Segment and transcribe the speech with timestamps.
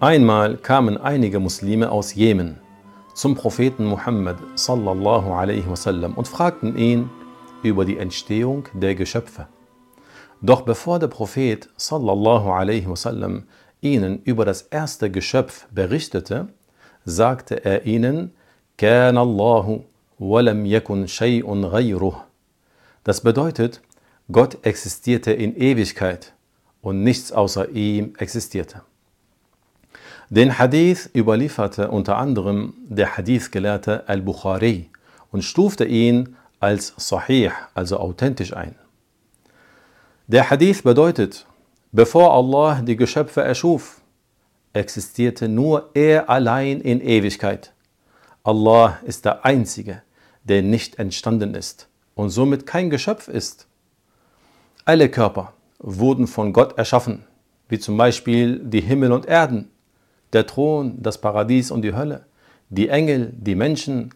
[0.00, 2.60] Einmal kamen einige Muslime aus Jemen
[3.14, 7.10] zum Propheten Muhammad sallallahu alaihi wasallam und fragten ihn
[7.64, 9.48] über die Entstehung der Geschöpfe.
[10.40, 13.48] Doch bevor der Prophet sallallahu alaihi wasallam
[13.80, 16.46] ihnen über das erste Geschöpf berichtete,
[17.04, 18.30] sagte er ihnen:
[18.76, 19.82] "Kana Allahu
[20.20, 22.14] wa lam yakun shay'un ghayruh."
[23.02, 23.82] Das bedeutet,
[24.30, 26.34] Gott existierte in Ewigkeit
[26.82, 28.82] und nichts außer ihm existierte.
[30.30, 34.90] Den Hadith überlieferte unter anderem der Hadith-Gelehrte Al-Bukhari
[35.32, 38.74] und stufte ihn als Sahih, also authentisch ein.
[40.26, 41.46] Der Hadith bedeutet,
[41.92, 44.02] bevor Allah die Geschöpfe erschuf,
[44.74, 47.72] existierte nur er allein in Ewigkeit.
[48.42, 50.02] Allah ist der Einzige,
[50.44, 53.66] der nicht entstanden ist und somit kein Geschöpf ist.
[54.84, 57.24] Alle Körper wurden von Gott erschaffen,
[57.70, 59.70] wie zum Beispiel die Himmel und Erden
[60.32, 62.26] der Thron, das Paradies und die Hölle,
[62.70, 64.14] die Engel, die Menschen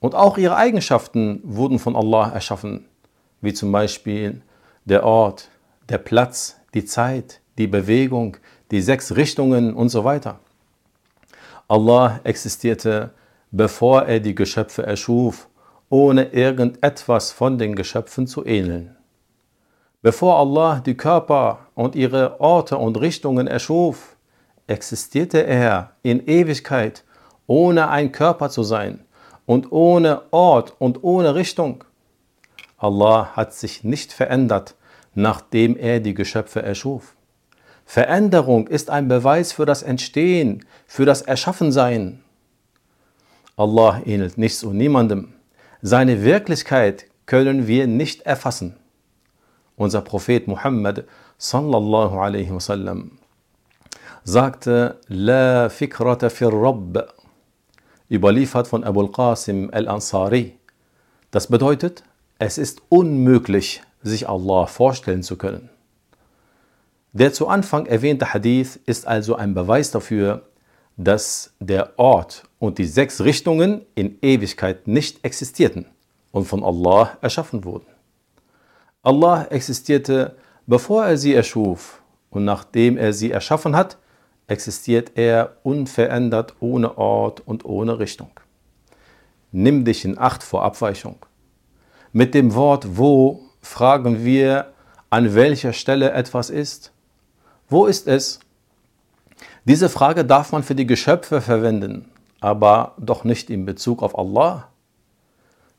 [0.00, 2.86] und auch ihre Eigenschaften wurden von Allah erschaffen,
[3.40, 4.42] wie zum Beispiel
[4.84, 5.48] der Ort,
[5.88, 8.36] der Platz, die Zeit, die Bewegung,
[8.70, 10.38] die sechs Richtungen und so weiter.
[11.66, 13.10] Allah existierte,
[13.50, 15.48] bevor er die Geschöpfe erschuf,
[15.90, 18.96] ohne irgendetwas von den Geschöpfen zu ähneln.
[20.02, 24.16] Bevor Allah die Körper und ihre Orte und Richtungen erschuf,
[24.68, 27.04] existierte er in Ewigkeit,
[27.46, 29.00] ohne ein Körper zu sein
[29.46, 31.84] und ohne Ort und ohne Richtung.
[32.76, 34.76] Allah hat sich nicht verändert,
[35.14, 37.16] nachdem er die Geschöpfe erschuf.
[37.84, 42.22] Veränderung ist ein Beweis für das Entstehen, für das Erschaffensein.
[43.56, 45.32] Allah ähnelt nichts und niemandem.
[45.80, 48.76] Seine Wirklichkeit können wir nicht erfassen.
[49.76, 51.04] Unser Prophet Muhammad
[51.38, 53.18] sallallahu alaihi wasallam
[54.24, 57.14] sagte La fikrata fir Rabb,
[58.10, 60.58] überliefert von Abul Qasim al-Ansari.
[61.30, 62.04] Das bedeutet,
[62.38, 65.70] es ist unmöglich, sich Allah vorstellen zu können.
[67.12, 70.42] Der zu Anfang erwähnte Hadith ist also ein Beweis dafür,
[70.96, 75.86] dass der Ort und die sechs Richtungen in Ewigkeit nicht existierten
[76.32, 77.86] und von Allah erschaffen wurden.
[79.02, 80.36] Allah existierte,
[80.66, 83.96] bevor er sie erschuf und nachdem er sie erschaffen hat,
[84.48, 88.30] existiert er unverändert, ohne Ort und ohne Richtung.
[89.52, 91.24] Nimm dich in Acht vor Abweichung.
[92.12, 94.72] Mit dem Wort wo fragen wir,
[95.10, 96.92] an welcher Stelle etwas ist.
[97.68, 98.40] Wo ist es?
[99.64, 102.10] Diese Frage darf man für die Geschöpfe verwenden,
[102.40, 104.68] aber doch nicht in Bezug auf Allah.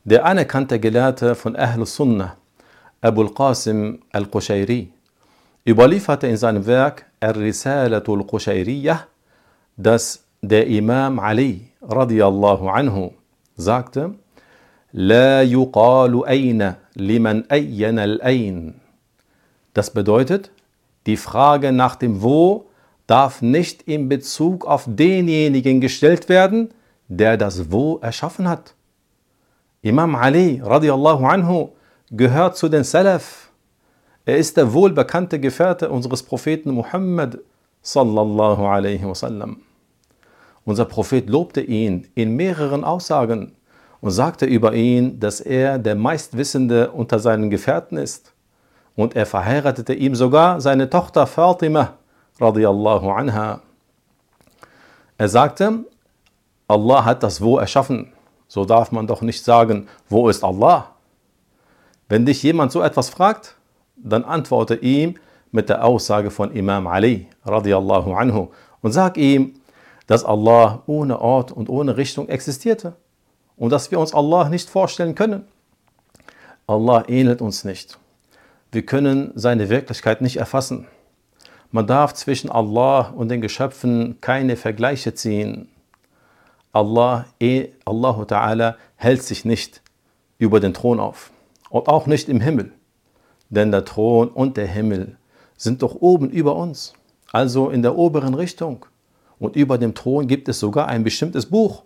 [0.04, 2.36] Der anerkannte Gelehrte von Ahl Sunnah,
[3.00, 4.92] Abul Qasim al-Qushayri,
[5.66, 9.06] überlieferte in seinem Werk Ar-Risalatul Qushayriyah,
[9.76, 13.12] dass der Imam Ali radiallahu anhu
[13.56, 14.14] sagte,
[14.92, 18.74] La yuqalu ayna liman ayyana al-ayn.
[19.74, 20.50] Das bedeutet,
[21.06, 22.66] die Frage nach dem Wo
[23.06, 26.70] darf nicht in Bezug auf denjenigen gestellt werden,
[27.08, 28.74] der das Wo erschaffen hat.
[29.82, 31.70] Imam Ali radiallahu anhu
[32.10, 33.49] gehört zu den Salaf,
[34.24, 37.38] er ist der wohlbekannte Gefährte unseres Propheten Muhammad
[37.82, 39.62] sallallahu alaihi wasallam.
[40.64, 43.52] Unser Prophet lobte ihn in mehreren Aussagen
[44.00, 48.32] und sagte über ihn, dass er der meistwissende unter seinen Gefährten ist.
[48.94, 51.94] Und er verheiratete ihm sogar seine Tochter Fatima
[52.38, 53.60] radiallahu anha.
[55.16, 55.84] Er sagte,
[56.68, 58.12] Allah hat das Wo erschaffen.
[58.48, 60.94] So darf man doch nicht sagen, wo ist Allah?
[62.08, 63.54] Wenn dich jemand so etwas fragt,
[64.02, 65.14] dann antworte ihm
[65.52, 68.48] mit der Aussage von Imam Ali radiallahu anhu
[68.82, 69.54] und sag ihm,
[70.06, 72.94] dass Allah ohne Ort und ohne Richtung existierte
[73.56, 75.44] und dass wir uns Allah nicht vorstellen können.
[76.66, 77.98] Allah ähnelt uns nicht.
[78.72, 80.86] Wir können seine Wirklichkeit nicht erfassen.
[81.72, 85.68] Man darf zwischen Allah und den Geschöpfen keine Vergleiche ziehen.
[86.72, 87.26] Allah,
[87.84, 89.82] Allah Ta'ala hält sich nicht
[90.38, 91.30] über den Thron auf
[91.68, 92.72] und auch nicht im Himmel
[93.50, 95.16] denn der Thron und der Himmel
[95.56, 96.94] sind doch oben über uns,
[97.32, 98.86] also in der oberen Richtung.
[99.38, 101.82] Und über dem Thron gibt es sogar ein bestimmtes Buch,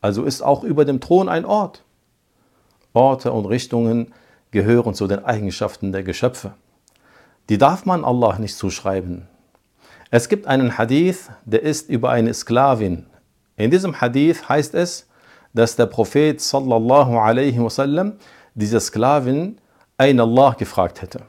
[0.00, 1.84] also ist auch über dem Thron ein Ort.
[2.92, 4.12] Orte und Richtungen
[4.50, 6.52] gehören zu den Eigenschaften der Geschöpfe.
[7.48, 9.28] Die darf man Allah nicht zuschreiben.
[10.10, 13.06] Es gibt einen Hadith, der ist über eine Sklavin.
[13.56, 15.08] In diesem Hadith heißt es,
[15.54, 18.14] dass der Prophet sallallahu alaihi wasallam
[18.54, 19.58] diese Sklavin
[20.02, 21.20] ein Allah gefragt hätte.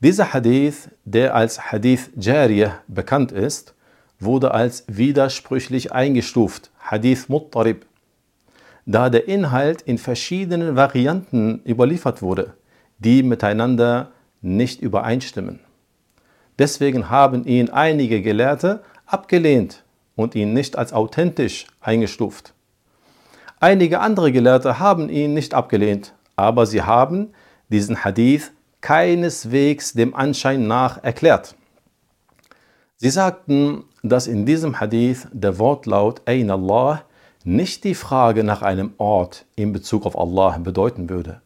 [0.00, 3.74] Dieser Hadith, der als Hadith Jariyah bekannt ist,
[4.18, 7.84] wurde als widersprüchlich eingestuft, Hadith Muttarib,
[8.86, 12.54] da der Inhalt in verschiedenen Varianten überliefert wurde,
[12.98, 15.60] die miteinander nicht übereinstimmen.
[16.58, 19.84] Deswegen haben ihn einige Gelehrte abgelehnt
[20.14, 22.54] und ihn nicht als authentisch eingestuft.
[23.60, 27.34] Einige andere Gelehrte haben ihn nicht abgelehnt, aber sie haben
[27.68, 31.54] diesen Hadith keineswegs dem Anschein nach erklärt.
[32.96, 37.02] Sie sagten, dass in diesem Hadith der Wortlaut Ain Allah
[37.44, 41.40] nicht die Frage nach einem Ort in Bezug auf Allah bedeuten würde,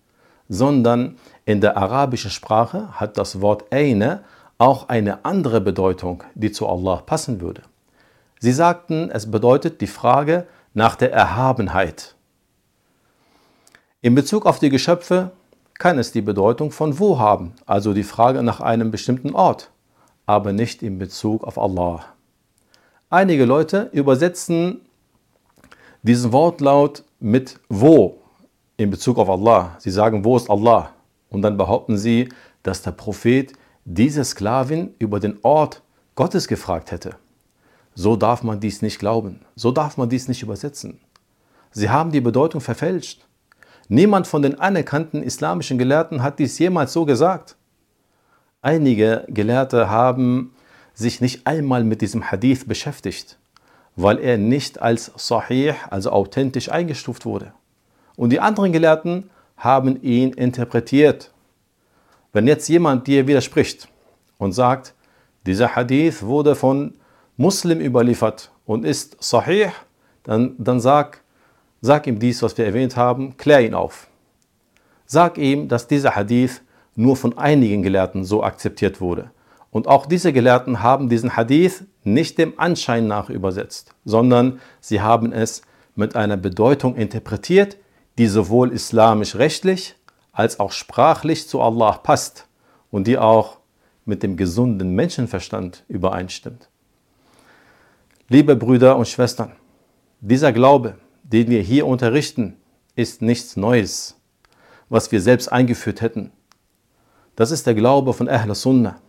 [0.48, 4.24] sondern in der arabischen Sprache hat das Wort Eine
[4.58, 7.62] auch eine andere Bedeutung, die zu Allah passen würde.
[8.38, 12.14] Sie sagten, es bedeutet die Frage nach der Erhabenheit.
[14.02, 15.32] In Bezug auf die Geschöpfe
[15.80, 19.70] kann es die Bedeutung von wo haben, also die Frage nach einem bestimmten Ort,
[20.26, 22.04] aber nicht in Bezug auf Allah.
[23.08, 24.82] Einige Leute übersetzen
[26.02, 28.18] diesen Wortlaut mit wo
[28.76, 29.76] in Bezug auf Allah.
[29.78, 30.90] Sie sagen, wo ist Allah?
[31.30, 32.28] Und dann behaupten sie,
[32.62, 33.54] dass der Prophet
[33.86, 35.82] diese Sklavin über den Ort
[36.14, 37.16] Gottes gefragt hätte.
[37.94, 39.40] So darf man dies nicht glauben.
[39.56, 41.00] So darf man dies nicht übersetzen.
[41.70, 43.26] Sie haben die Bedeutung verfälscht.
[43.92, 47.56] Niemand von den anerkannten islamischen Gelehrten hat dies jemals so gesagt.
[48.62, 50.54] Einige Gelehrte haben
[50.94, 53.40] sich nicht einmal mit diesem Hadith beschäftigt,
[53.96, 57.52] weil er nicht als sahih, also authentisch eingestuft wurde.
[58.14, 61.32] Und die anderen Gelehrten haben ihn interpretiert.
[62.32, 63.88] Wenn jetzt jemand dir widerspricht
[64.38, 64.94] und sagt,
[65.46, 66.94] dieser Hadith wurde von
[67.36, 69.72] Muslim überliefert und ist sahih,
[70.22, 71.24] dann, dann sag,
[71.80, 74.08] sag ihm dies, was wir erwähnt haben, klär ihn auf.
[75.06, 76.62] Sag ihm, dass dieser Hadith
[76.94, 79.30] nur von einigen Gelehrten so akzeptiert wurde.
[79.70, 85.32] Und auch diese Gelehrten haben diesen Hadith nicht dem Anschein nach übersetzt, sondern sie haben
[85.32, 85.62] es
[85.94, 87.76] mit einer Bedeutung interpretiert,
[88.18, 89.94] die sowohl islamisch-rechtlich
[90.32, 92.46] als auch sprachlich zu Allah passt
[92.90, 93.58] und die auch
[94.04, 96.68] mit dem gesunden Menschenverstand übereinstimmt.
[98.28, 99.52] Liebe Brüder und Schwestern,
[100.20, 100.96] dieser Glaube,
[101.32, 102.56] den wir hier unterrichten,
[102.96, 104.16] ist nichts Neues,
[104.88, 106.32] was wir selbst eingeführt hätten.
[107.36, 109.00] Das ist der Glaube von Ahl Sunnah,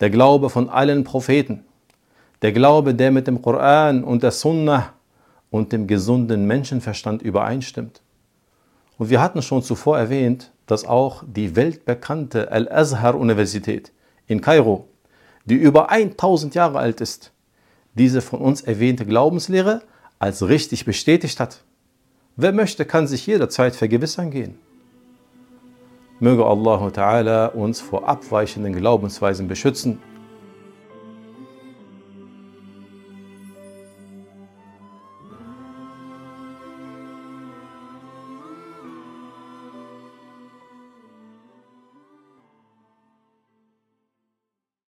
[0.00, 1.64] der Glaube von allen Propheten,
[2.42, 4.92] der Glaube, der mit dem Koran und der Sunnah
[5.50, 8.02] und dem gesunden Menschenverstand übereinstimmt.
[8.98, 13.92] Und wir hatten schon zuvor erwähnt, dass auch die weltbekannte Al-Azhar-Universität
[14.26, 14.88] in Kairo,
[15.44, 17.32] die über 1000 Jahre alt ist,
[17.94, 19.82] diese von uns erwähnte Glaubenslehre
[20.18, 21.64] als richtig bestätigt hat.
[22.36, 24.58] Wer möchte, kann sich jederzeit vergewissern gehen.
[26.18, 26.80] Möge Allah
[27.54, 30.00] uns vor abweichenden Glaubensweisen beschützen